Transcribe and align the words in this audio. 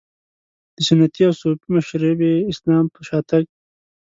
د 0.75 0.77
سنتي 0.87 1.21
او 1.27 1.33
صوفي 1.41 1.67
مشربي 1.75 2.33
اسلام 2.51 2.85
په 2.93 2.99
شا 3.07 3.19
تګ. 3.29 3.43